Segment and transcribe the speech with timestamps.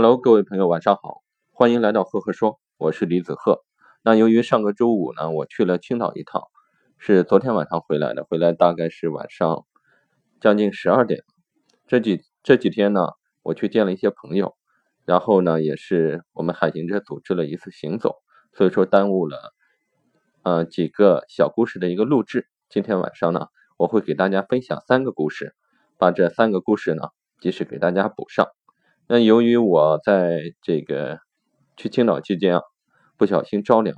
[0.00, 3.64] Hello，各位朋友，晚上好，欢迎来到赫赫说，我是李子赫。
[4.04, 6.44] 那由于上个周五呢，我去了青岛一趟，
[6.98, 9.66] 是昨天晚上回来的，回来大概是晚上
[10.40, 11.24] 将近十二点。
[11.88, 13.08] 这几这几天呢，
[13.42, 14.54] 我去见了一些朋友，
[15.04, 18.18] 然后呢，也是我们海行者组织了一次行走，
[18.52, 19.52] 所以说耽误了
[20.44, 22.46] 呃几个小故事的一个录制。
[22.68, 25.56] 今天晚上呢，我会给大家分享三个故事，
[25.96, 27.08] 把这三个故事呢，
[27.40, 28.46] 及时给大家补上。
[29.10, 31.18] 那由于我在这个
[31.78, 32.62] 去青岛期间啊，
[33.16, 33.96] 不小心着凉，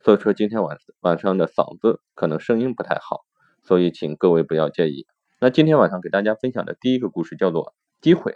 [0.00, 3.20] 所以说今天晚晚上的嗓子可能声音不太好，
[3.62, 5.06] 所以请各位不要介意。
[5.38, 8.34] 那今天晚上给大家分享的第一个故事叫做“机会”，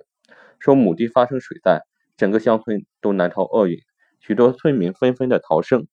[0.60, 1.80] 说某地发生水灾，
[2.16, 3.80] 整个乡村都难逃厄运，
[4.20, 5.88] 许多村民纷纷的逃生，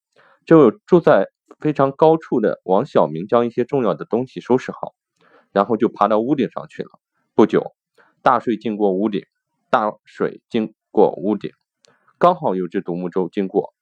[0.45, 4.93] 只有住在非常高处的王小明将一些重要的东西收拾好，
[5.51, 6.89] 然后就爬到屋顶上去了。
[7.33, 7.73] 不久，
[8.21, 9.23] 大水经过屋顶。
[9.69, 11.51] 大水经过屋顶，
[12.17, 13.73] 刚好有只独木舟经过。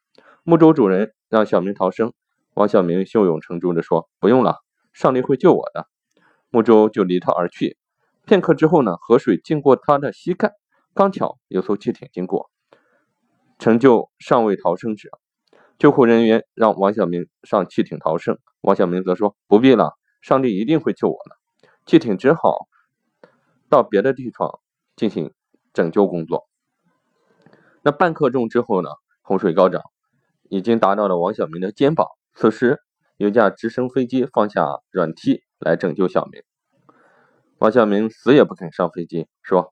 [0.43, 2.13] 木舟主人让小明逃生，
[2.53, 4.57] 王小明胸有成竹地说：“不用了，
[4.91, 5.87] 上帝会救我的。”
[6.49, 7.77] 木舟就离他而去。
[8.25, 10.51] 片刻之后呢，河水经过他的膝盖，
[10.93, 12.49] 刚巧有艘汽艇经过，
[13.57, 15.09] 成就尚未逃生者。
[15.77, 21.37] 救护人员让王小明上汽艇逃生，王小明则说：“不必了，上帝一定会救我的。”
[21.85, 22.67] 汽艇只好
[23.69, 24.59] 到别的地方
[24.97, 25.33] 进行。
[25.77, 26.47] 拯救工作。
[27.83, 28.89] 那半刻钟之后呢？
[29.21, 29.83] 洪水高涨，
[30.49, 32.07] 已经达到了王小明的肩膀。
[32.33, 32.79] 此时，
[33.17, 36.41] 有架直升飞机放下软梯来拯救小明。
[37.59, 39.71] 王小明死也不肯上飞机，说：“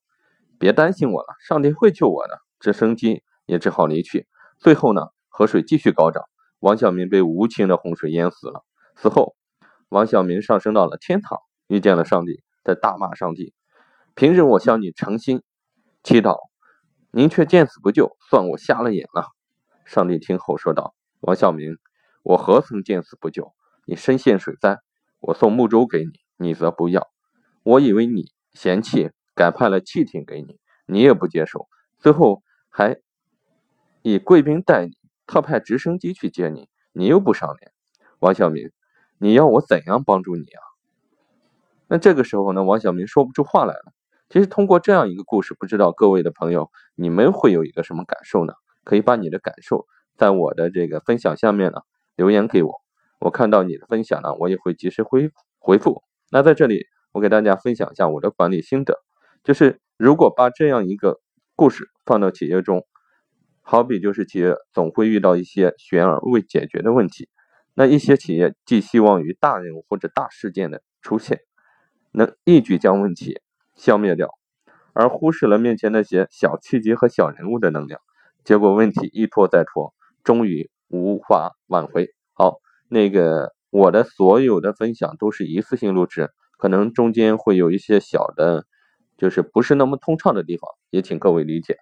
[0.59, 4.27] 别担心我了，上帝会救我的。”直升机也只好离去。
[4.59, 6.23] 最后呢，河水继续高涨，
[6.59, 8.63] 王小明被无情的洪水淹死了。
[8.95, 9.35] 死后，
[9.89, 13.55] 王小明上升到了天堂，遇见了上帝，在大骂上帝
[14.13, 15.41] ：“平日我向你诚心。”
[16.05, 16.37] 祈祷，
[17.09, 19.25] 您却见死不救，算我瞎了眼了。
[19.85, 21.79] 上帝听后说道：“王小明，
[22.21, 23.55] 我何曾见死不救？
[23.87, 24.77] 你身陷水灾，
[25.19, 27.09] 我送木舟给你，你则不要。
[27.63, 31.67] 我以为你嫌弃，改派了汽艇给你，你也不接受。
[31.97, 32.99] 最后还
[34.03, 34.91] 以贵宾待你，
[35.25, 37.71] 特派直升机去接你，你又不赏脸。
[38.19, 38.69] 王小明，
[39.17, 40.61] 你要我怎样帮助你啊？”
[41.89, 43.94] 那这个时候呢，王小明说不出话来了。
[44.29, 48.53] 其实通过这样一个故事，不知道各位的朋友，你们会有一个什么感受呢？
[48.83, 51.81] 可以把你的感受在我的这个分享下面呢
[52.15, 52.81] 留言给我，
[53.19, 56.03] 我看到你的分享呢，我也会及时回回复。
[56.31, 58.99] 那在这里，我给大家分享一下我的管理心得，
[59.43, 61.19] 就是如果把这样一个
[61.55, 62.85] 故事放到企业中，
[63.61, 67.29] 好比就是企业总会遇到一些悬而未解决的问题，
[67.73, 71.41] 那一些企业寄希望于大任务或者大事件的出现，
[72.11, 73.39] 能一举将问题。
[73.75, 74.29] 消灭掉，
[74.93, 77.99] 而忽视了面前那些小契机和小人物的能量，
[78.43, 79.93] 结果问题一拖再拖，
[80.23, 82.09] 终于无法挽回。
[82.33, 88.65] 好，那个我的所有的分享都是一次性录制，可能中间会有一些小的，
[89.17, 91.77] 就是不是那么通畅的地方，也请各位理解。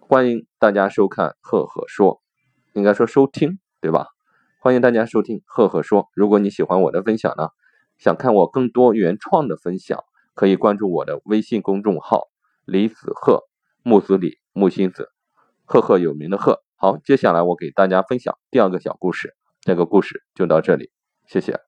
[0.00, 2.20] 欢迎大家收看赫赫说，
[2.72, 4.06] 应该说收听对吧？
[4.60, 6.08] 欢迎大家收听赫赫说。
[6.14, 7.48] 如果你喜欢我的分享呢，
[7.98, 10.02] 想看我更多原创的分享。
[10.34, 12.28] 可以关注我的微信公众号
[12.66, 13.44] “李子鹤
[13.82, 15.10] 木子李木心子
[15.64, 16.62] 赫赫有名的赫”。
[16.76, 20.90] 好，接下来我给大家分享第二个小故事，这个故事就到这里，
[21.26, 21.60] 谢谢。